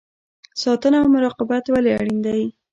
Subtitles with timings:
[0.61, 2.43] ساتنه او مراقبت ولې اړین دی؟